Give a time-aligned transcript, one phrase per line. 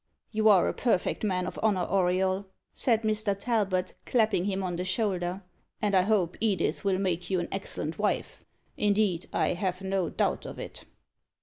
[0.31, 3.37] "You are a perfect man of honour, Auriol," said Mr.
[3.39, 5.43] Talbot, clapping him on the shoulder,
[5.79, 8.43] "and I hope Edith will make you an excellent wife.
[8.77, 10.85] Indeed, I have no doubt of it."